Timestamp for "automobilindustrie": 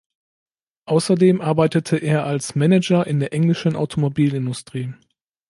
3.75-4.95